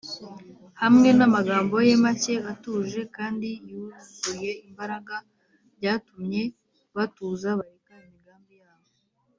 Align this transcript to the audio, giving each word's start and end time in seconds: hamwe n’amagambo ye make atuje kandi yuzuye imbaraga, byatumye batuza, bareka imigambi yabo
hamwe 0.81 1.09
n’amagambo 1.17 1.75
ye 1.87 1.95
make 2.03 2.35
atuje 2.51 3.01
kandi 3.15 3.49
yuzuye 3.69 4.51
imbaraga, 4.67 5.15
byatumye 5.77 6.41
batuza, 6.95 7.49
bareka 7.59 7.93
imigambi 8.07 8.53
yabo 8.63 8.89